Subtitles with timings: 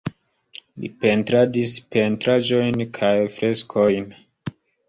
[0.85, 4.13] Li pentradis pentraĵojn kaj freskojn.